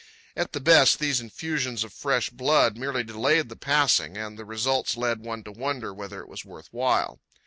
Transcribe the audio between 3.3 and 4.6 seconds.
the passing, and the